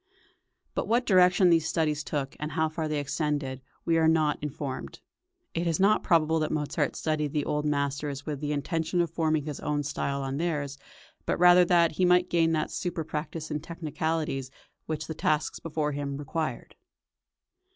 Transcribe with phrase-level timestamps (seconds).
[0.73, 4.99] But what direction these studies took, and how far they extended, we are not informed.
[5.53, 9.45] It is not probable that Mozart studied the old masters with the intention of forming
[9.45, 10.79] his own style on theirs,
[11.27, 14.49] but rather that he might gain that surer practice in technicalities
[14.87, 16.73] which the tasks before him required.